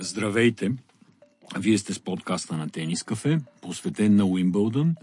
[0.00, 0.72] Здравейте!
[1.58, 4.94] Вие сте с подкаста на Тенис Кафе, посветен на Уимбълдън.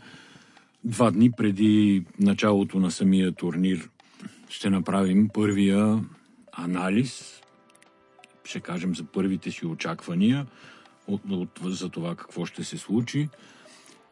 [0.84, 3.90] Два дни преди началото на самия турнир
[4.50, 6.00] ще направим първия
[6.52, 7.42] анализ,
[8.44, 10.48] ще кажем за първите си очаквания
[11.08, 13.30] от, от, за това какво ще се случи,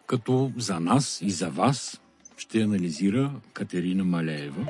[0.05, 2.01] като за нас и за вас
[2.37, 4.67] ще анализира Катерина Малеева.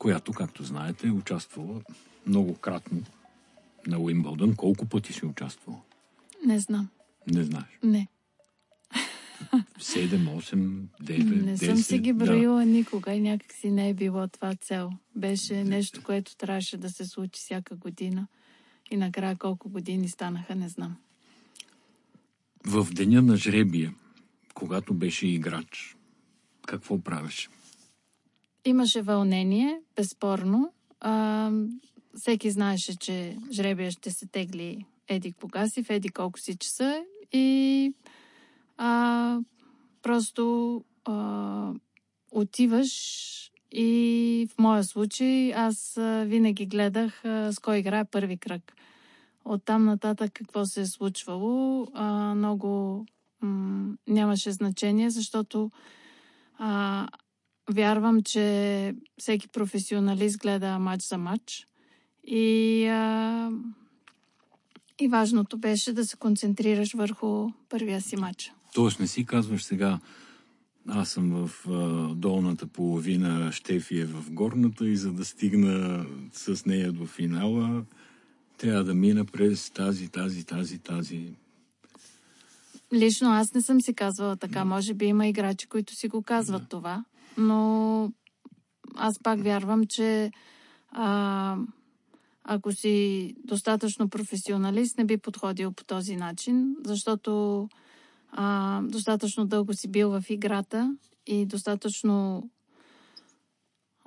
[0.00, 1.80] Която, както знаете, е участвала
[2.26, 3.02] многократно
[3.86, 4.56] на Уимбълдън.
[4.56, 5.80] Колко пъти си участвала?
[6.46, 6.88] Не знам.
[7.26, 7.78] Не знаеш?
[7.82, 8.08] Не.
[9.78, 12.66] 7, 8, 9, Не съм си ги броила да.
[12.66, 14.90] никога и някак си не е било това цел.
[15.16, 18.26] Беше нещо, което трябваше да се случи всяка година.
[18.90, 20.96] И накрая колко години станаха, не знам.
[22.66, 23.94] В деня на жребия,
[24.54, 25.96] когато беше играч,
[26.66, 27.48] какво правеше?
[28.64, 30.72] Имаше вълнение, безспорно.
[31.00, 31.50] А,
[32.14, 37.04] всеки знаеше, че жребия ще се тегли еди кога си, в еди колко си часа
[37.32, 37.94] и
[38.76, 39.38] а,
[40.02, 41.72] просто а,
[42.30, 42.90] отиваш
[43.72, 45.94] и в моя случай аз
[46.26, 48.76] винаги гледах а, с кой играе първи кръг.
[49.44, 53.06] От там нататък какво се е случвало, а, много
[53.40, 55.70] м- нямаше значение, защото
[56.58, 57.08] а,
[57.70, 61.66] Вярвам, че всеки професионалист гледа матч за матч.
[62.24, 63.50] И, а,
[65.00, 68.52] и важното беше да се концентрираш върху първия си матч.
[68.74, 69.98] Тоест не си казваш сега,
[70.88, 76.66] аз съм в а, долната половина, Штефи е в горната и за да стигна с
[76.66, 77.84] нея до финала,
[78.58, 81.34] трябва да мина през тази, тази, тази, тази.
[82.92, 84.64] Лично аз не съм си казвала така.
[84.64, 87.04] Може би има играчи, които си го казват това
[87.38, 88.12] но
[88.96, 90.30] аз пак вярвам, че
[90.90, 91.56] а,
[92.44, 97.68] ако си достатъчно професионалист, не би подходил по този начин, защото
[98.32, 100.96] а, достатъчно дълго си бил в играта
[101.26, 102.48] и достатъчно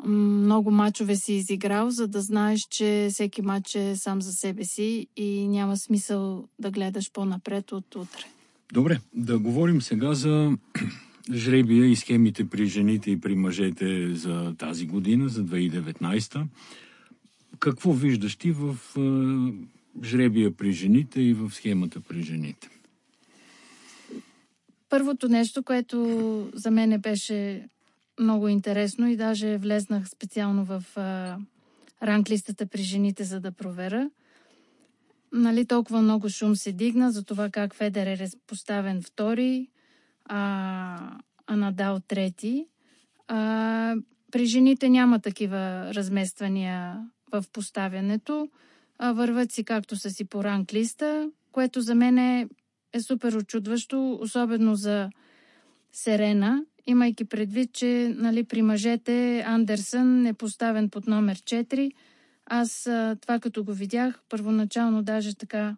[0.05, 5.07] много мачове си изиграл, за да знаеш, че всеки мач е сам за себе си
[5.15, 8.25] и няма смисъл да гледаш по-напред от утре.
[8.73, 10.51] Добре, да говорим сега за
[11.31, 16.45] жребия и схемите при жените и при мъжете за тази година, за 2019.
[17.59, 18.77] Какво виждаш ти в
[20.03, 22.69] жребия при жените и в схемата при жените?
[24.89, 27.67] Първото нещо, което за мен беше
[28.19, 31.37] много интересно и даже влезнах специално в а,
[32.03, 34.09] ранглистата при жените, за да проверя.
[35.31, 39.67] Нали, толкова много шум се дигна за това как Федерер е поставен втори,
[40.25, 41.17] а,
[41.47, 42.67] а Надал трети.
[43.27, 43.95] А,
[44.31, 48.49] при жените няма такива размествания в поставянето.
[48.99, 52.47] А, върват си както са си по ранглиста, което за мен е,
[52.93, 55.09] е супер очудващо, особено за
[55.91, 61.91] Серена, имайки предвид, че нали, при мъжете Андерсън е поставен под номер 4.
[62.45, 62.81] Аз
[63.21, 65.75] това като го видях, първоначално даже така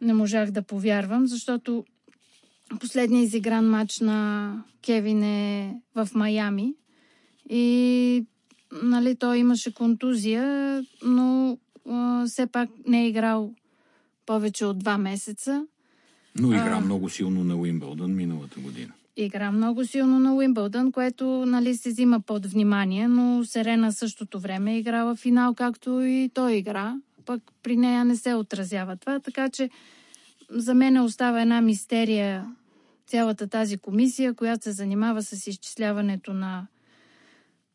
[0.00, 1.84] не можах да повярвам, защото
[2.80, 4.50] Последният изигран матч на
[4.82, 6.74] Кевин е в Майами.
[7.50, 8.24] И
[8.82, 11.58] нали, той имаше контузия, но
[11.90, 13.54] а, все пак не е играл
[14.26, 15.66] повече от два месеца.
[16.38, 18.92] Но игра а, много силно на Уимбълдън миналата година.
[19.16, 24.78] Игра много силно на Уимбълдън, което нали, се взима под внимание, но Серена същото време
[24.78, 26.96] играла финал, както и той игра.
[27.26, 29.70] Пък при нея не се отразява това, така че
[30.50, 32.46] за мен остава една мистерия
[33.06, 36.66] цялата тази комисия, която се занимава с изчисляването на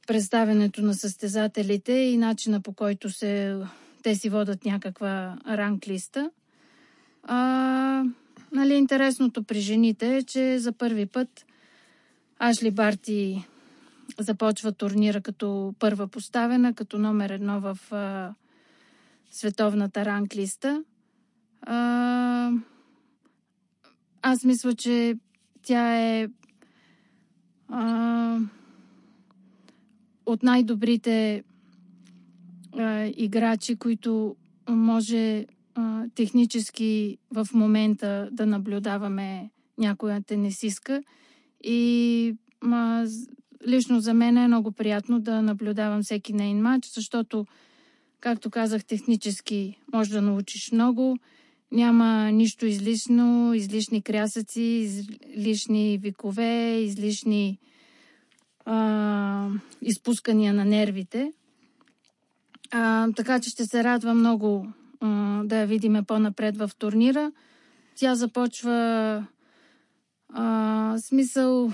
[0.07, 3.57] представянето на състезателите и начина по който се,
[4.03, 6.31] те си водат някаква ранглиста.
[7.23, 8.03] А,
[8.51, 11.45] нали, интересното при жените е, че за първи път
[12.39, 13.47] Ашли Барти
[14.19, 18.33] започва турнира като първа поставена, като номер едно в а,
[19.31, 20.83] световната ранглиста.
[21.61, 22.51] А,
[24.21, 25.15] аз мисля, че
[25.69, 26.27] тя е
[27.67, 28.39] а,
[30.25, 31.43] от най-добрите
[32.77, 34.35] а, играчи, които
[34.69, 35.45] може
[35.75, 41.03] а, технически в момента да наблюдаваме някоя тенесиска.
[41.63, 43.05] И а,
[43.67, 47.45] лично за мен е много приятно да наблюдавам всеки нейн матч, защото,
[48.19, 51.17] както казах, технически може да научиш много
[51.71, 57.59] няма нищо излишно, излишни крясъци, излишни викове, излишни
[58.65, 59.49] а,
[59.81, 61.33] изпускания на нервите.
[62.71, 64.67] А, така че ще се радва много
[64.99, 67.31] а, да я видиме по-напред в турнира.
[67.95, 69.27] Тя започва
[70.33, 71.73] а, смисъл,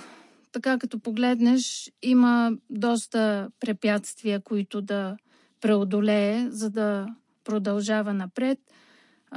[0.51, 5.17] така като погледнеш, има доста препятствия, които да
[5.61, 7.07] преодолее, за да
[7.43, 8.59] продължава напред.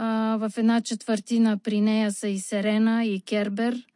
[0.01, 3.87] А, в една четвъртина при нея са и Серена, и Кербер.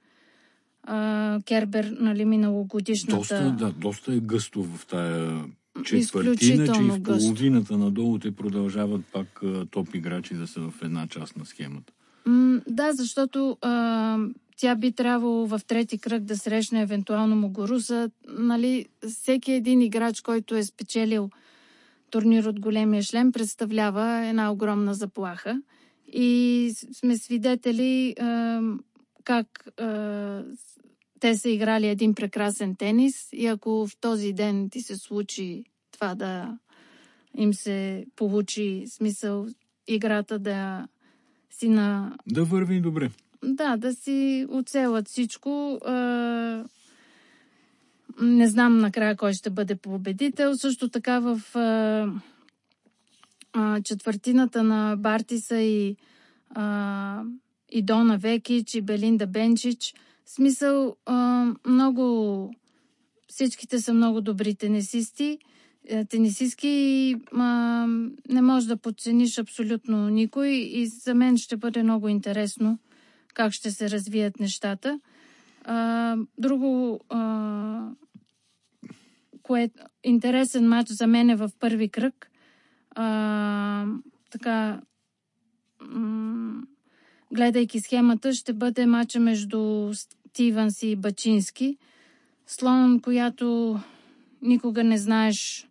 [0.82, 3.16] А, Кербер, нали, миналогодишната...
[3.16, 5.44] Доста, да, доста е гъсто в тая
[5.84, 9.40] четвъртина, че и в половината надолу те продължават пак
[9.70, 11.92] топ играчи да са в една част на схемата.
[12.26, 14.18] М, да, защото а,
[14.56, 18.10] тя би трябвало в трети кръг да срещне евентуално Могоруса.
[18.28, 21.30] Нали, всеки един играч, който е спечелил
[22.10, 25.60] турнир от големия шлем, представлява една огромна заплаха.
[26.12, 28.60] И сме свидетели а,
[29.24, 29.46] как
[29.80, 30.44] а,
[31.20, 36.14] те са играли един прекрасен тенис и ако в този ден ти се случи това
[36.14, 36.58] да
[37.38, 39.46] им се получи смисъл
[39.86, 40.88] играта да
[41.50, 42.16] си на...
[42.26, 43.10] Да върви добре.
[43.44, 45.78] Да, да си оцелят всичко.
[45.84, 46.64] А...
[48.22, 50.56] Не знам накрая кой ще бъде победител.
[50.56, 52.06] Също така в а...
[53.52, 55.96] А, четвъртината на Бартиса и,
[56.50, 57.22] а...
[57.70, 59.94] и Дона Векич и Белинда Бенчич.
[60.26, 61.46] Смисъл, а...
[61.66, 62.54] много...
[63.28, 65.38] Всичките са много добри тенисисти
[65.86, 67.86] е, тенисистки и а,
[68.28, 72.78] не можеш да подцениш абсолютно никой и за мен ще бъде много интересно
[73.34, 75.00] как ще се развият нещата.
[75.64, 77.88] А, друго, а,
[79.42, 79.70] кое
[80.04, 82.30] интересен матч за мен е в първи кръг.
[82.94, 83.86] А,
[84.30, 84.80] така,
[85.80, 86.62] м-
[87.32, 91.76] гледайки схемата, ще бъде матча между Стивенс и Бачински.
[92.46, 93.80] Слон, която
[94.42, 95.68] никога не знаеш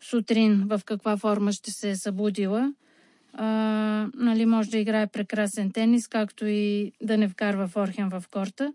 [0.00, 2.74] сутрин в каква форма ще се е събудила.
[3.32, 3.46] А,
[4.14, 8.72] нали, може да играе прекрасен тенис, както и да не вкарва Форхен в корта.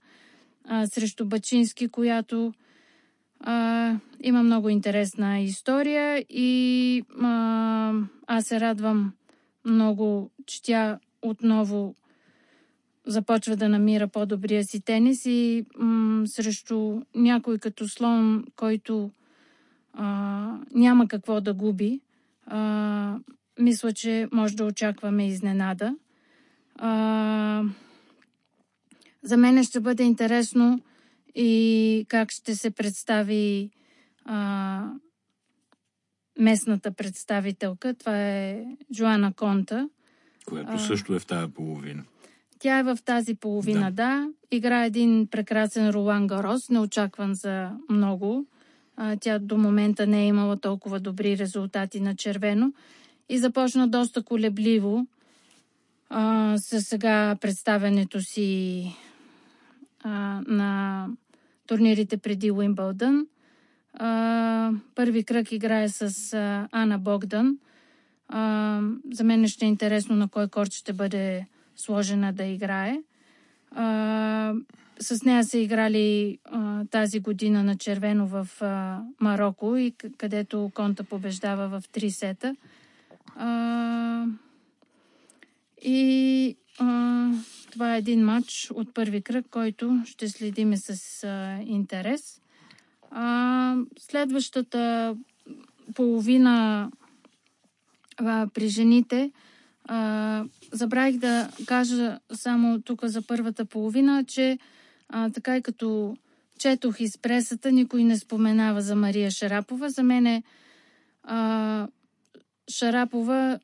[0.66, 2.54] А, срещу Бачински, която
[3.46, 7.94] а, има много интересна история и а,
[8.28, 9.14] аз се радвам
[9.66, 11.96] много, че тя отново
[13.06, 19.12] започва да намира по-добрия си тенис и м- срещу някой като слон, който
[19.94, 22.02] а, няма какво да губи.
[22.46, 23.18] А,
[23.60, 25.96] мисля, че може да очакваме изненада.
[26.76, 27.64] А,
[29.24, 30.80] за мен ще бъде интересно
[31.36, 33.70] и как ще се представи
[34.26, 34.90] а,
[36.40, 37.94] местната представителка.
[37.94, 39.90] Това е Джоана Конта.
[40.46, 42.04] Която също е в тази половина.
[42.60, 43.92] Тя е в тази половина, да.
[43.92, 44.30] да.
[44.52, 48.46] Игра един прекрасен Ролан Гарос, неочакван за много.
[48.98, 52.74] А, тя до момента не е имала толкова добри резултати на червено
[53.30, 55.08] и започна доста колебливо
[56.10, 58.88] а, с сега представянето си
[60.04, 61.08] а, на
[61.68, 63.28] турнирите преди Уимбълдън.
[64.96, 67.58] Първи кръг играе с а, Ана Богдан.
[68.28, 68.82] А,
[69.12, 72.98] за мен ще е интересно на кой корт ще бъде сложена да играе.
[73.72, 74.54] А,
[75.00, 81.04] с нея са играли а, тази година на червено в а, Марокко, и където Конта
[81.04, 82.56] побеждава в три сета.
[83.36, 84.26] А,
[85.82, 87.30] и а,
[87.74, 92.42] това е един матч от първи кръг, който ще следиме с а, интерес.
[93.12, 95.16] А, следващата
[95.96, 96.90] половина
[98.18, 99.32] а, при жените
[99.86, 104.60] а, забравих да кажа само тук за първата половина, че
[105.10, 106.18] а, така и като
[106.60, 109.90] четох из пресата, никой не споменава за Мария Шарапова.
[109.90, 110.44] За мен е
[111.24, 111.88] а,
[112.70, 113.60] Шарапова,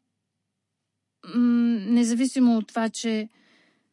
[1.35, 3.29] м- независимо от това, че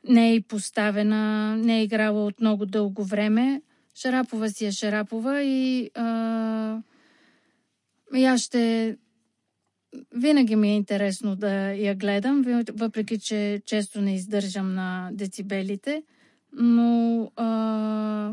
[0.08, 3.62] не е поставена, не е играла от много дълго време,
[3.94, 6.78] Шарапова си е Шарапова и, а,
[8.16, 8.96] и аз ще
[10.14, 16.02] винаги ми е интересно да я гледам, въпреки че често не издържам на децибелите,
[16.52, 17.32] но...
[17.36, 18.32] А,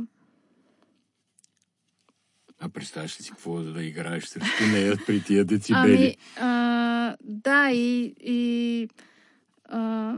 [2.59, 5.93] а представяш ли си какво да играеш срещу нея при тия децибели?
[5.93, 8.87] Ами, а, да, и, и
[9.65, 10.15] а,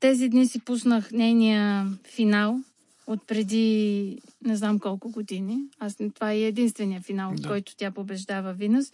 [0.00, 2.60] тези дни си пуснах нейния финал
[3.06, 5.58] от преди не знам колко години.
[5.78, 7.48] Аз, това е единствения финал, да.
[7.48, 8.92] който тя побеждава Винус.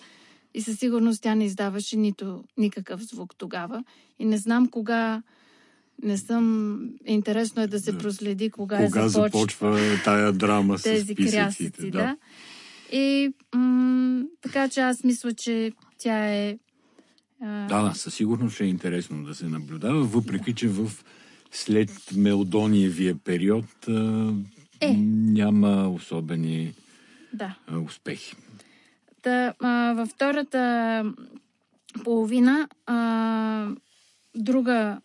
[0.54, 3.84] И със сигурност тя не издаваше нито никакъв звук тогава.
[4.18, 5.22] И не знам кога.
[6.02, 6.80] Не съм.
[7.06, 11.90] Интересно е да се проследи кога, кога е започва тая драма с тези крясъци.
[11.90, 11.90] Да.
[11.90, 12.16] да.
[12.92, 16.58] И м- така че аз мисля, че тя е.
[17.40, 20.90] Да, да, със сигурност ще е интересно да се наблюдава, въпреки че в
[21.50, 24.32] след Мелдониевия период а,
[24.80, 24.92] Е.
[24.96, 26.74] няма особени
[27.32, 27.56] Да.
[27.66, 28.36] а, успехи.
[29.22, 31.04] Та, а, във втората
[32.04, 33.68] половина а,
[34.36, 35.00] друга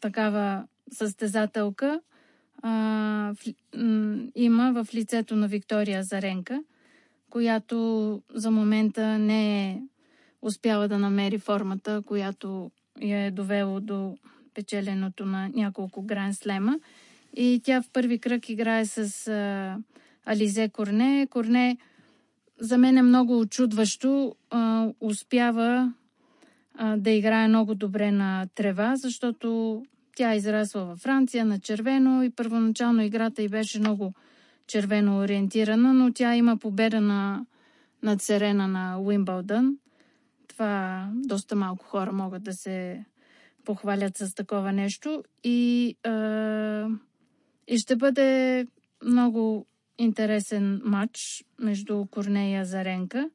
[0.00, 2.00] такава състезателка
[2.62, 2.70] а,
[3.34, 6.62] в, м, има в лицето на Виктория Заренка,
[7.30, 9.80] която за момента не е
[10.42, 14.16] успяла да намери формата, която я е довело до
[14.54, 16.78] печеленото на няколко гран слема.
[17.36, 19.76] И тя в първи кръг играе с а,
[20.26, 21.26] Ализе Корне.
[21.30, 21.78] Корне
[22.60, 24.34] за мен е много очудващо.
[24.50, 25.92] А, успява
[26.74, 29.82] а, да играе много добре на трева, защото
[30.16, 34.14] тя е израсла във Франция на червено и първоначално играта й беше много
[34.66, 37.46] червено ориентирана, но тя има победа на,
[38.02, 39.78] на Церена на Уимбълдън.
[40.58, 43.04] Това доста малко хора могат да се
[43.64, 45.24] похвалят с такова нещо.
[45.44, 46.88] И, а,
[47.68, 48.66] и ще бъде
[49.04, 49.66] много
[49.98, 53.30] интересен матч между Корнея и Заренка.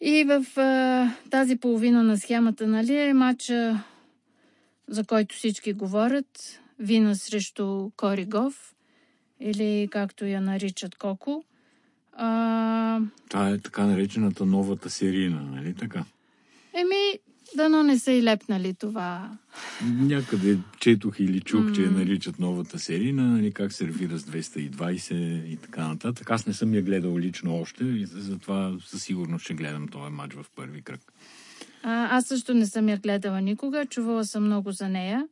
[0.00, 3.84] И в а, тази половина на схемата, нали, е матча,
[4.88, 6.60] за който всички говорят.
[6.78, 8.74] Вина срещу Коригов,
[9.40, 11.44] или както я наричат Коко.
[12.18, 16.04] А, Това е така наречената новата серийна, нали така?
[16.74, 17.18] еми,
[17.56, 19.30] дано не са и лепнали това.
[19.84, 25.56] Някъде четох или чух, че я наричат новата серийна, нали, как сервира с 220 и
[25.56, 26.30] така нататък.
[26.30, 30.34] Аз не съм я гледал лично още и затова със сигурност ще гледам този матч
[30.34, 31.00] в първи кръг.
[31.82, 35.28] А, аз също не съм я гледала никога, чувала съм много за нея.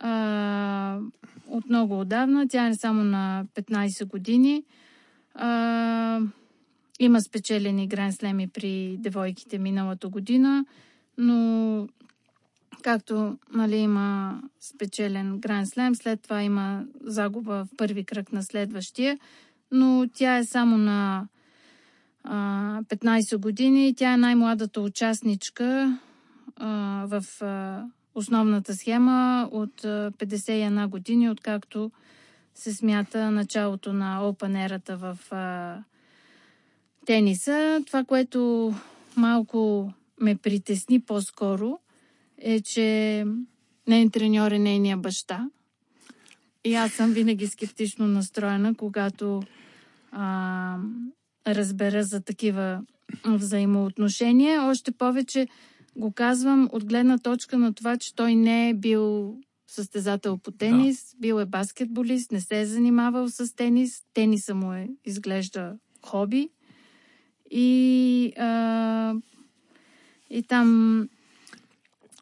[0.00, 0.98] А,
[1.46, 2.48] от много отдавна.
[2.48, 4.62] Тя е само на 15 години.
[5.34, 6.20] А,
[7.00, 10.64] има спечелени гран слеми при девойките миналата година,
[11.18, 11.88] но
[12.82, 19.18] както нали, има спечелен гран слем, след това има загуба в първи кръг на следващия,
[19.70, 21.26] но тя е само на
[22.24, 23.94] а, 15 години.
[23.94, 25.98] Тя е най-младата участничка
[26.56, 26.68] а,
[27.06, 31.90] в а, основната схема от а, 51 години, откакто
[32.54, 35.78] се смята началото на Open ерата в а,
[37.06, 37.82] тениса.
[37.86, 38.74] Това, което
[39.16, 41.78] малко ме притесни по-скоро,
[42.38, 43.24] е, че
[43.86, 45.48] нейн треньор е нейния баща.
[46.64, 49.42] И аз съм винаги скептично настроена, когато
[50.12, 50.76] а,
[51.46, 52.82] разбера за такива
[53.24, 54.62] взаимоотношения.
[54.62, 55.48] Още повече
[55.96, 59.36] го казвам от гледна точка на това, че той не е бил
[59.74, 61.20] състезател по тенис, да.
[61.20, 64.02] бил е баскетболист, не се е занимавал с тенис.
[64.14, 66.48] Тениса му е изглежда хоби.
[67.50, 69.14] И, а,
[70.30, 71.08] и там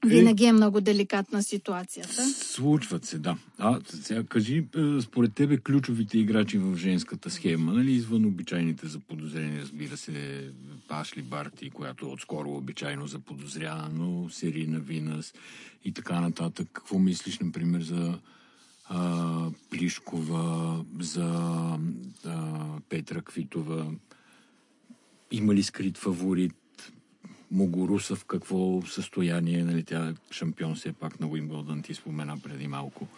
[0.06, 2.24] винаги е много деликатна ситуацията.
[2.26, 3.36] Случват се, да.
[3.58, 8.98] А, сега кажи, е, според тебе ключовите играчи в женската схема, нали, извън обичайните за
[8.98, 10.12] подозрение, разбира се,
[10.88, 15.34] Пашли Барти, която отскоро обичайно за подозряно, Серина Винас
[15.84, 16.68] и така нататък.
[16.72, 18.18] Какво мислиш, например, за
[18.88, 21.24] а, Плишкова, за
[22.26, 23.86] а, Петра Квитова?
[25.30, 26.54] Има ли скрит фаворит?
[27.50, 32.68] Могоруса в какво състояние, нали, тя е шампион все пак на Уимбълдън, ти спомена преди
[32.68, 33.08] малко.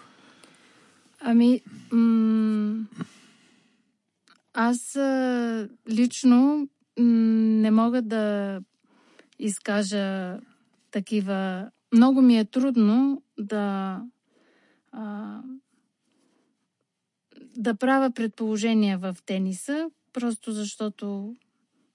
[1.20, 1.60] Ами,
[1.92, 2.84] м-
[4.54, 4.98] аз
[5.90, 8.60] лично не мога да
[9.38, 10.38] изкажа
[10.90, 11.70] такива.
[11.92, 14.00] Много ми е трудно да
[14.92, 15.40] а,
[17.56, 21.34] да правя предположения в тениса, просто защото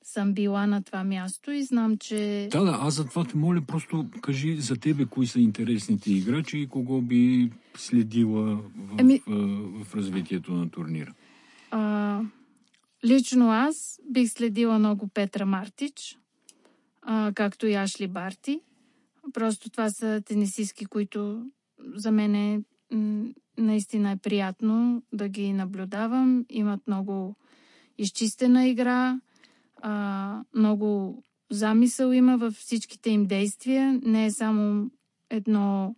[0.04, 2.50] съм била на това място и знам, че...
[2.52, 6.68] Да, да, аз затова те моля, просто кажи за тебе кои са интересните играчи и
[6.68, 11.14] кого би следила в, Ами- в, в развитието на турнира.
[11.72, 12.22] А,
[13.06, 16.18] лично аз бих следила много Петра Мартич,
[17.02, 18.62] а, както и Ашли Барти.
[19.34, 21.46] Просто това са тенисистки, които
[21.96, 22.62] за мен е,
[23.58, 26.46] наистина е приятно да ги наблюдавам.
[26.50, 27.36] Имат много
[27.98, 29.20] изчистена игра,
[29.82, 34.00] а, много замисъл има във всичките им действия.
[34.04, 34.92] Не е само
[35.30, 35.96] едно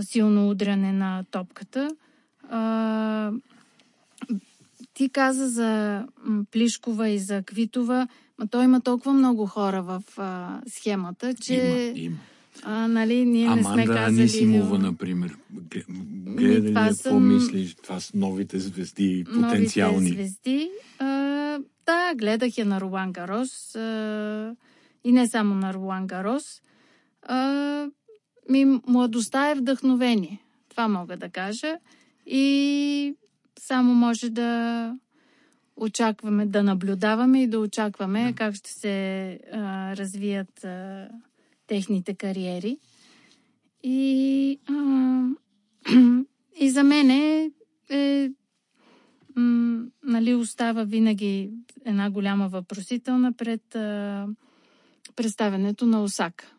[0.00, 1.90] силно удряне на топката.
[2.48, 3.32] А,
[4.96, 6.02] ти каза за
[6.50, 11.98] Плишкова и за Квитова, но той има толкова много хора в а, схемата, че Има,
[11.98, 12.16] има.
[12.62, 14.20] А, нали, ние не сме Аманда казали...
[14.20, 15.36] Анисимова, например.
[16.26, 17.74] Гледа ли, това какво са- мислиш?
[17.74, 19.96] Това са новите звезди, потенциални.
[19.96, 20.70] Новите звезди.
[20.98, 21.06] А,
[21.86, 23.74] Да, гледах я на Ролан Гарос.
[23.74, 24.54] А,
[25.04, 26.62] и не само на Ролан Гарос.
[27.22, 27.86] А,
[28.50, 30.40] ми, младостта е вдъхновение.
[30.68, 31.76] Това мога да кажа.
[32.26, 33.14] И
[33.58, 34.92] само може да
[35.76, 38.32] очакваме, да наблюдаваме и да очакваме Да.
[38.32, 41.08] как ще се а, развият а,
[41.66, 42.78] техните кариери.
[43.82, 45.28] И, а,
[46.60, 47.50] и за мен е,
[47.90, 48.30] е
[49.36, 51.50] м, нали, остава винаги
[51.84, 54.26] една голяма въпросителна пред а,
[55.16, 56.52] представянето на Осака.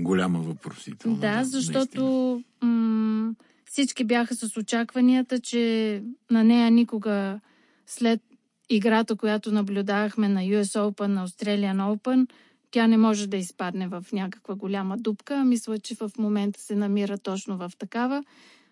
[0.00, 1.16] Голяма въпросителна.
[1.18, 3.34] Да, защото м-
[3.74, 7.40] всички бяха с очакванията, че на нея никога
[7.86, 8.20] след
[8.68, 12.30] играта, която наблюдавахме на US Open, на Australian Open,
[12.70, 15.44] тя не може да изпадне в някаква голяма дупка.
[15.44, 18.24] Мисля, че в момента се намира точно в такава.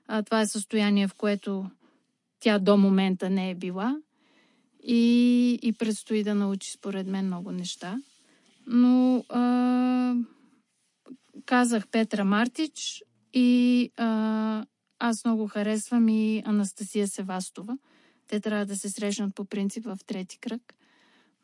[0.06, 1.66] А, това е състояние, в което
[2.40, 3.96] тя до момента не е била.
[4.82, 7.96] И, и предстои да научи, според мен, много неща.
[8.66, 10.14] Но а,
[11.46, 14.64] казах Петра Мартич и а,
[15.04, 17.78] аз много харесвам и Анастасия Севастова.
[18.28, 20.74] Те трябва да се срещнат по принцип в трети кръг.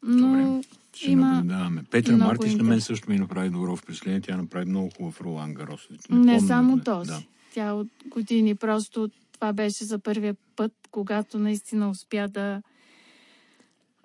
[0.02, 0.68] Но Добре.
[0.94, 1.84] Ще има наблюдаваме.
[1.90, 4.20] Петра Мартиш на мен също ми направи добро впечатление.
[4.20, 5.88] Тя направи много хубав Ролан Гарос.
[5.90, 6.84] не, помня, само да.
[6.84, 7.10] този.
[7.10, 7.22] Да.
[7.54, 12.62] Тя от години просто това беше за първия път, когато наистина успя да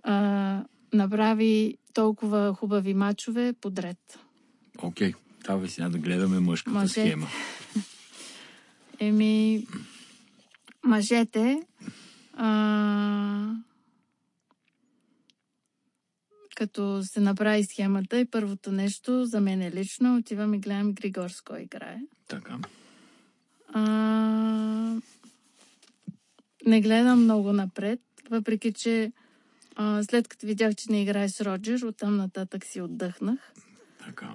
[0.03, 4.19] а, направи толкова хубави мачове подред.
[4.81, 5.13] Окей.
[5.45, 7.07] Давай сега да гледаме мъжката Мъжете.
[7.07, 7.27] схема.
[8.99, 9.67] Еми,
[10.83, 11.59] мъжете,
[12.33, 13.55] а,
[16.55, 21.29] като се направи схемата и първото нещо, за мен е лично, отивам и гледам Григор
[21.29, 21.99] с кой играе.
[22.27, 22.57] Така.
[23.73, 23.81] А,
[26.65, 29.11] не гледам много напред, въпреки че
[29.75, 33.53] а, след като видях, че не играе с Роджер, оттам нататък си отдъхнах.
[34.05, 34.33] Така.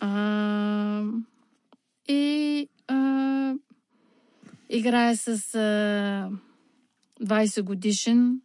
[0.00, 1.04] А,
[2.08, 3.54] и а,
[4.70, 6.30] играе с а,
[7.24, 8.40] 20 годишен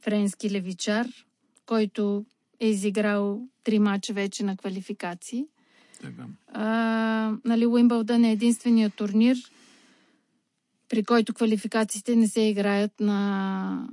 [0.00, 1.06] френски левичар,
[1.66, 2.24] който
[2.60, 5.44] е изиграл три мача вече на квалификации.
[6.02, 6.26] Така.
[6.52, 9.36] А, нали, Уимбълдън е единственият турнир,
[10.88, 13.88] при който квалификациите не се играят на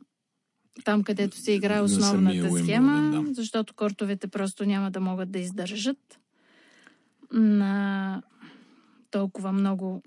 [0.83, 3.33] там, където се играе основната схема, да.
[3.33, 6.19] защото кортовете просто няма да могат да издържат
[7.31, 8.21] на
[9.11, 10.03] толкова много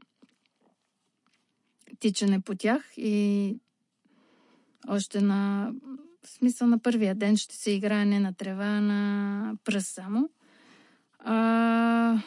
[2.01, 3.57] тичане по тях и
[4.89, 5.73] още на
[6.25, 10.31] в смисъл на първия ден ще се играе не на трева, на пръст само.
[11.19, 12.23] А,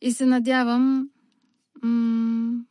[0.00, 1.10] и се надявам,
[1.82, 2.64] м-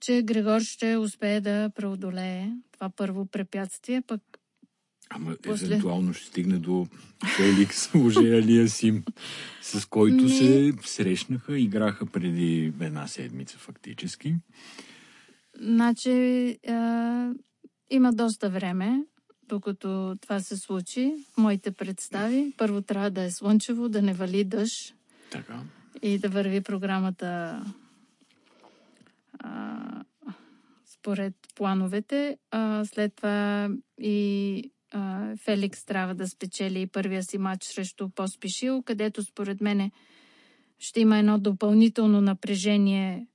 [0.00, 4.20] че Григор ще успее да преодолее това първо препятствие, пък
[5.14, 6.86] Ама После- евентуално ще стигне до
[7.36, 9.04] Феликс Ожеалия Сим,
[9.62, 14.34] с който Ми- се срещнаха, играха преди една седмица фактически.
[15.60, 17.32] Значи, а,
[17.90, 19.04] има доста време,
[19.48, 21.14] докато това се случи.
[21.36, 22.52] Моите представи.
[22.58, 24.94] Първо трябва да е слънчево, да не вали дъжд
[25.30, 25.60] Така.
[26.02, 27.60] и да върви програмата
[29.38, 30.04] а,
[30.86, 32.38] според плановете.
[32.50, 33.68] А, след това
[34.00, 39.90] и а, Феликс трябва да спечели първия си матч срещу Поспишил, където според мене
[40.78, 43.26] ще има едно допълнително напрежение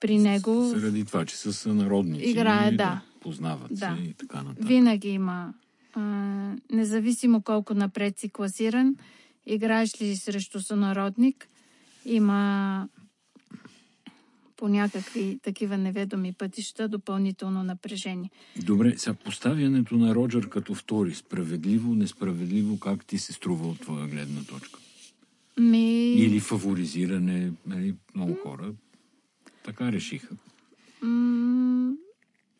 [0.00, 0.64] при него.
[0.68, 2.24] Заради това, че са сънародници.
[2.30, 3.00] Играе, и да.
[3.20, 3.96] Познават Да.
[3.96, 4.68] се и така нататък.
[4.68, 5.54] Винаги има.
[5.94, 6.00] А,
[6.72, 8.96] независимо колко напред си класиран,
[9.46, 11.48] играеш ли срещу сънародник,
[12.04, 12.88] има
[14.56, 18.30] по някакви такива неведоми пътища допълнително напрежение.
[18.64, 24.06] Добре, сега поставянето на Роджер като втори, справедливо, несправедливо, как ти се струва от твоя
[24.06, 24.80] гледна точка?
[25.60, 28.72] Ми, Или фаворизиране, нали, много хора
[29.66, 30.28] така решиха.
[31.02, 31.94] м-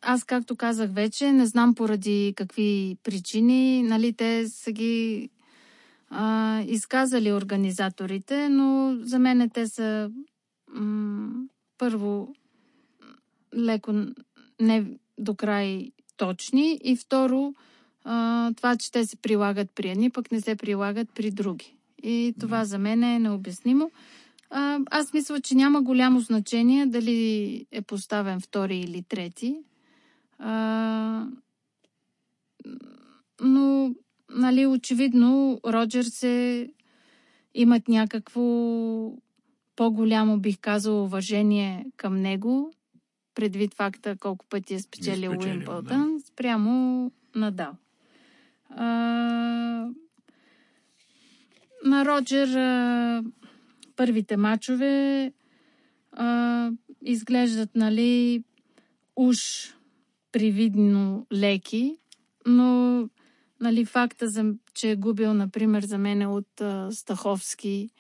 [0.03, 5.31] аз, както казах вече, не знам поради какви причини, нали, те са ги
[6.11, 10.11] а, изказали организаторите, но за мен те са
[10.75, 11.45] м-
[11.79, 12.35] първо
[13.57, 13.93] леко
[14.61, 14.85] не
[15.19, 17.55] до край точни и второ
[18.05, 21.77] а, това, че те се прилагат при едни, пък не се прилагат при други.
[22.03, 23.91] И това за мен е необяснимо.
[24.51, 29.57] А, аз мисля, че няма голямо значение дали е поставен втори или трети.
[30.39, 31.27] А,
[33.41, 33.95] но,
[34.31, 36.69] нали, очевидно, Роджер се
[37.55, 38.43] имат някакво
[39.77, 42.73] по-голямо, бих казала, уважение към него,
[43.35, 47.73] предвид факта колко пъти е спечелил спечелил, Уимбълдън, спрямо Надал.
[48.71, 48.85] А,
[51.85, 53.23] на Роджер а,
[53.97, 55.33] първите мачове
[56.13, 56.71] а,
[57.03, 58.43] изглеждат, нали,
[59.17, 59.39] уж
[60.33, 61.97] привидно леки,
[62.47, 63.09] но
[63.61, 67.91] нали, факта, за, че е губил, например, за мен от а, Стаховски.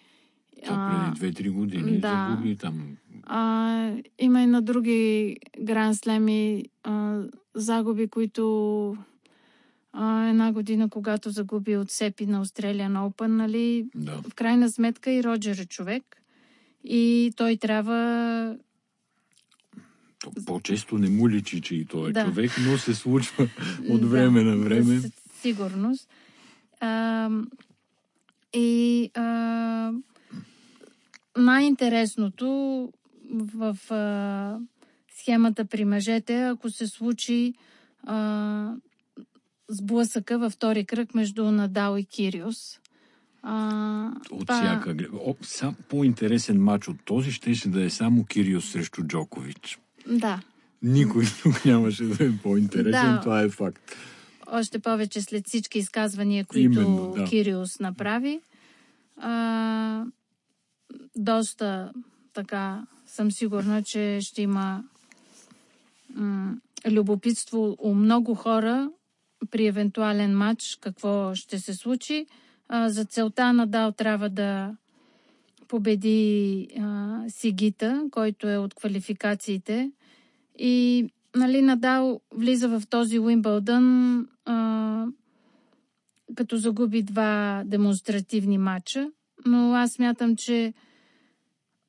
[0.64, 2.28] Това преди 2-3 години да.
[2.30, 2.96] загуби там.
[3.22, 7.22] А, има и на други гранд слеми а,
[7.54, 8.96] загуби, които
[9.98, 14.22] а, една година, когато загуби от Сепи на Australian Open, нали, Да.
[14.30, 16.22] в крайна сметка и Роджер е човек.
[16.84, 18.56] И той трябва
[20.20, 22.24] То По-често не му личи, че и той е Да.
[22.24, 23.48] човек, но се случва
[23.90, 25.00] от Да, време на време.
[25.00, 26.08] Със сигурност.
[26.80, 27.30] А,
[28.52, 29.92] и а,
[31.38, 32.46] най-интересното
[33.30, 34.58] в а,
[35.20, 37.54] схемата при мъжете, ако се случи
[38.02, 38.74] а,
[39.68, 42.78] сблъсъка във втори кръг между Надал и Кириус.
[43.42, 44.96] А, От всяка
[45.42, 49.78] сам по-интересен матч от този щеше да е само Кириос срещу Джокович.
[50.08, 50.40] Да.
[50.82, 53.20] Никой тук нямаше да е по-интересен, Да.
[53.20, 53.92] това е факт.
[54.46, 57.24] Още повече след всички изказвания, които Именно, да.
[57.24, 58.40] Кириус направи.
[59.16, 60.04] А,
[61.16, 61.92] доста
[62.32, 64.84] така съм сигурна, че ще има
[66.14, 66.54] м-
[66.90, 68.90] любопитство у много хора
[69.50, 72.26] при евентуален матч какво ще се случи.
[72.68, 74.76] А, за целта Надал трябва да
[75.68, 79.92] победи а, Сигита, който е от квалификациите.
[80.58, 85.06] И нали, Надал влиза в този Уимбълдън а,
[86.34, 89.10] като загуби два демонстративни матча,
[89.46, 90.74] но аз мятам, че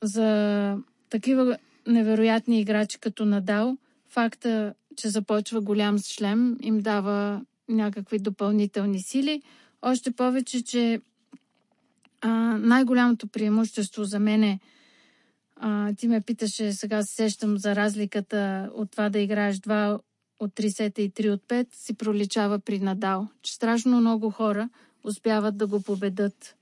[0.03, 0.77] за
[1.09, 1.57] такива
[1.87, 3.77] невероятни играчи като Надал,
[4.09, 9.41] факта, че започва голям шлем, им дава някакви допълнителни сили.
[9.81, 11.01] Още повече, че
[12.21, 14.59] а, най-голямото преимущество за мен е
[15.55, 19.99] а, ти ме питаше, сега се сещам за разликата от това да играеш два
[20.39, 23.27] от 3 сета и 3 от 5, си проличава при Надал.
[23.41, 24.69] Че страшно много хора
[25.03, 26.55] успяват да го победат,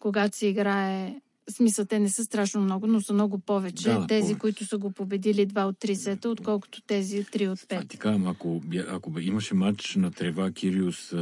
[0.00, 1.20] когато си играе.
[1.48, 3.82] Смисъл, те не са страшно много, но са много повече.
[3.84, 4.38] Да, тези, повече.
[4.38, 7.88] които са го победили два от 3 сета, отколкото тези 3 от Това 5.
[7.88, 11.16] ти казвам, ако, ако бе- имаше матч на трева Кириус а,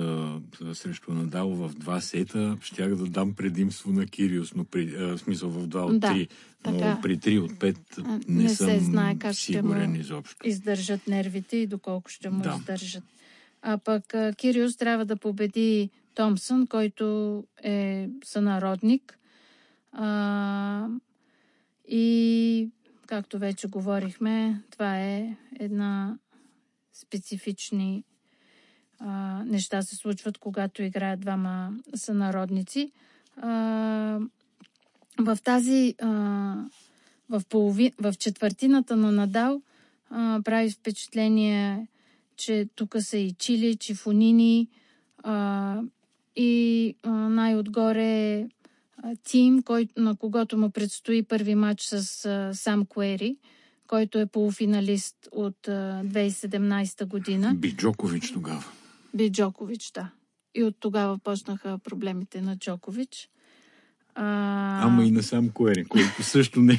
[0.62, 5.18] а, срещу Надал в два сета, щях да дам предимство на Кириус, но при, а,
[5.18, 6.28] смисъл в два от Да, три.
[6.66, 6.98] Но така.
[7.02, 10.48] при три от пет А, не, не съм се знае как ще сигурен му изобщо.
[10.48, 12.54] издържат нервите и доколко ще му Да.
[12.54, 13.04] издържат.
[13.62, 17.04] А пък а, Кириус трябва да победи Томсън, който
[17.64, 19.18] е сънародник.
[19.92, 20.88] А,
[21.88, 22.68] и,
[23.06, 26.18] както вече говорихме, това е една
[26.92, 28.04] специфични
[28.98, 32.92] а, неща се случват, когато играят двама сънародници.
[33.36, 34.20] А,
[35.18, 36.08] в тази а,
[37.28, 39.62] в, полови, в четвъртината на Надал
[40.10, 41.86] а, прави впечатление,
[42.36, 44.68] че тук са и Чили, и Фонини
[45.22, 45.80] а,
[46.36, 48.46] и а, най-отгоре
[49.24, 53.36] Тим, кой, на когото му предстои първи матч с а, Сам Куери,
[53.86, 57.54] който е полуфиналист от а, 2017 година.
[57.54, 58.64] Би Джокович тогава.
[59.14, 60.10] Би Джокович, да.
[60.54, 63.28] И от тогава почнаха проблемите на Джокович.
[64.14, 66.78] А, Ама и на сам Куери, който също не,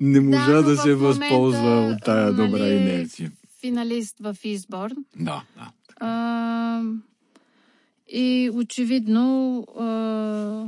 [0.00, 3.32] не можа да, в се възползва момента, от тая добра нали, инерция.
[3.60, 5.04] Финалист в Изборн.
[5.16, 5.70] Да, да.
[6.00, 6.82] А,
[8.08, 10.66] и очевидно а,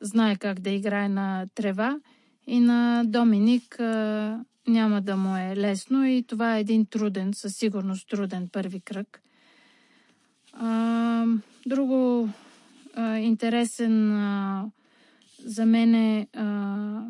[0.00, 2.00] знае как да играе на трева
[2.46, 7.54] и на Доминик а, няма да му е лесно и това е един труден, със
[7.54, 9.22] сигурност труден първи кръг.
[10.52, 11.26] А,
[11.66, 12.28] друго
[12.94, 14.64] а, интересен а,
[15.44, 17.02] за мен е а,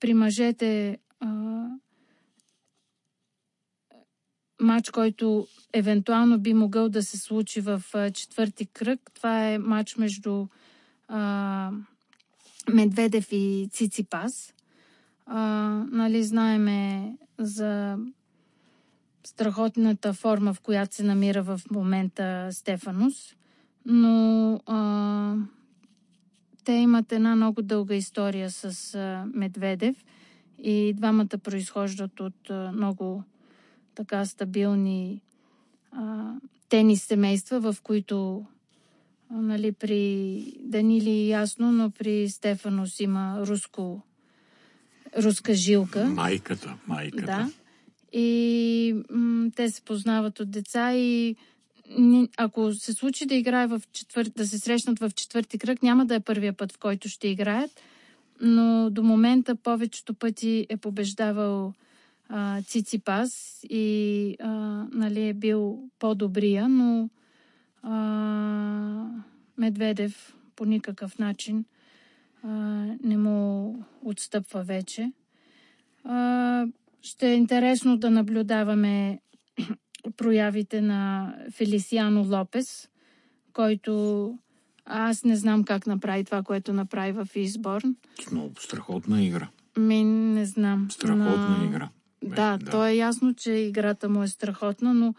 [0.00, 1.28] при мъжете а,
[4.60, 9.10] матч, който евентуално би могъл да се случи в а, четвърти кръг.
[9.14, 10.46] Това е матч между
[11.08, 11.70] а,
[12.74, 14.54] Медведев и Циципас.
[15.26, 15.40] А,
[15.90, 17.98] нали, знаеме за
[19.24, 23.34] страхотната форма, в която се намира в момента Стефанус,
[23.86, 25.34] но а,
[26.64, 30.04] те имат една много дълга история с а, Медведев
[30.58, 33.22] и двамата произхождат от а, много
[33.94, 35.22] така стабилни
[35.92, 36.32] а,
[36.68, 38.46] тенис семейства, в които
[39.30, 44.02] нали, при Данили ясно, но при Стефанос има руско,
[45.18, 46.04] руска жилка.
[46.04, 47.26] Майката, майката.
[47.26, 47.50] Да.
[48.18, 51.36] И м- те се познават от деца и
[52.36, 56.14] ако се случи да играе в четвърти, да се срещнат в четвърти кръг, няма да
[56.14, 57.70] е първия път, в който ще играят,
[58.40, 61.72] но до момента повечето пъти е побеждавал
[62.28, 64.50] а, Циципас и а,
[64.92, 67.08] нали, е бил по-добрия, но
[67.82, 69.06] а,
[69.58, 71.64] Медведев по никакъв начин
[72.42, 72.48] а,
[73.04, 75.12] не му отстъпва вече.
[76.04, 76.66] А,
[77.02, 79.20] ще е интересно да наблюдаваме
[80.16, 82.88] проявите на Фелисиано Лопес,
[83.52, 84.34] който
[84.84, 87.96] аз не знам как направи това, което направи в Изборн.
[88.32, 89.48] Много страхотна игра.
[89.76, 90.88] Ми не знам.
[90.90, 91.88] Страхотна На- игра.
[92.24, 92.70] Да, да.
[92.70, 95.14] то е ясно, че играта му е страхотна, но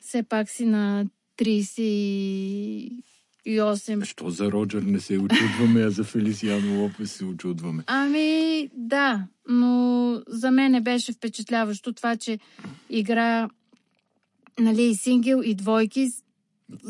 [0.00, 1.06] все пак си на
[1.40, 4.04] 38.
[4.04, 7.82] Що за Роджер не се очудваме, а за Фелисиано Лопес се очудваме.
[7.86, 12.38] Ами, да, но за мен беше впечатляващо това, че
[12.90, 13.48] игра
[14.58, 16.08] нали, и сингъл, и двойки.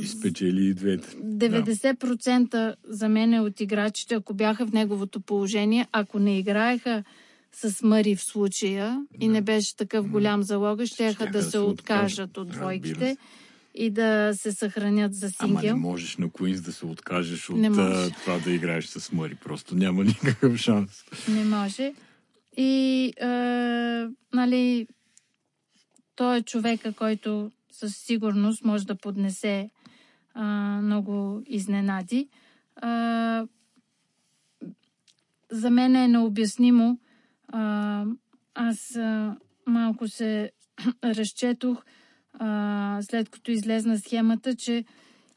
[0.00, 1.16] И спечели и двете.
[1.16, 7.04] 90% за мен от играчите, ако бяха в неговото положение, ако не играеха
[7.52, 12.36] с Мъри в случая и не беше такъв голям залога, ще Щяха да се откажат
[12.36, 13.16] от Разбира двойките се.
[13.74, 15.78] И да се съхранят за Ама не сингъл.
[15.78, 18.10] можеш на Куинс да се откажеш от Не може.
[18.10, 19.34] това да играеш с Мъри.
[19.34, 21.04] Просто няма никакъв шанс.
[21.28, 21.94] Не може.
[22.56, 23.26] И, е,
[24.36, 24.86] нали,
[26.16, 29.70] той е човека, който със сигурност може да поднесе
[30.34, 30.44] а,
[30.82, 32.28] много изненади.
[32.76, 33.46] А,
[35.50, 36.98] за мен е необяснимо.
[37.48, 38.04] А,
[38.54, 40.50] аз а, малко се
[41.04, 41.84] разчетох,
[42.40, 44.84] а, след като излезна схемата, че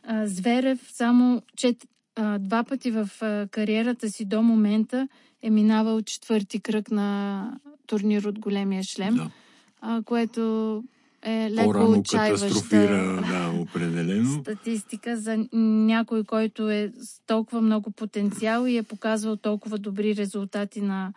[0.03, 1.85] а, Зверев само чет,
[2.15, 5.07] а, два пъти в а, кариерата си до момента
[5.41, 9.29] е минавал четвърти кръг на турнир от големия шлем, Да.
[9.81, 10.83] а, което
[11.21, 14.41] е леко По-рано катастрофира, да, определено.
[14.41, 20.81] статистика за някой, който е с толкова много потенциал и е показвал толкова добри резултати
[20.81, 21.13] на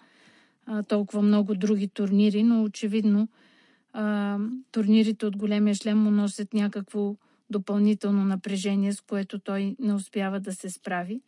[0.66, 3.28] а, толкова много други турнири, но очевидно
[3.96, 4.38] а,
[4.72, 7.16] турнирите от големия шлем му носят някакво
[7.50, 11.20] допълнително напрежение, с което той не успява да се справи.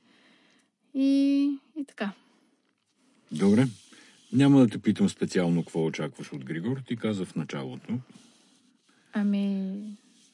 [0.94, 1.42] И,
[1.76, 2.12] и така.
[3.33, 3.66] Добре.
[4.33, 6.83] Няма да те питам специално какво очакваш от Григор.
[6.87, 7.98] Ти каза в началото.
[9.12, 9.72] Ами,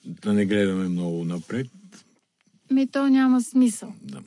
[0.05, 1.71] Да не гледаме много напред.
[2.71, 3.95] ми то няма смисъл.
[4.03, 4.23] Да.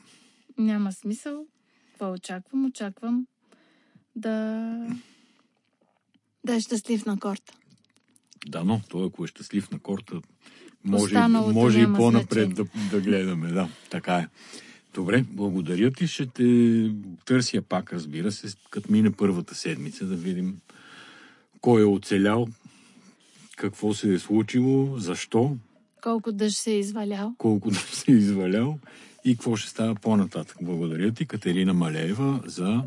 [0.58, 1.46] Няма смисъл.
[1.93, 2.65] Това очаквам.
[2.65, 3.28] Очаквам
[4.15, 4.88] да,
[6.46, 7.54] да е щастлив на корта.
[8.50, 10.22] Да, но той ако е щастлив на корта,
[10.84, 13.48] може, може и по-напред да, да гледаме.
[13.48, 14.28] Да, така е.
[14.94, 16.08] Добре, благодаря ти.
[16.08, 16.92] Ще те
[17.26, 20.58] търся пак, разбира се, като мине първата седмица, да видим
[21.62, 22.48] кой е оцелял,
[23.56, 25.58] какво се е случило, защо,
[26.02, 27.36] Колко дъжд се е извалял.
[27.38, 28.80] колко да се е извалял
[29.26, 30.58] и какво ще става по-нататък.
[30.62, 32.84] Благодаря ти, Катерина Малеева, за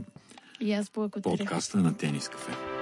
[0.60, 1.22] И аз благодаря.
[1.22, 2.79] подкаста на Тенис Кафе.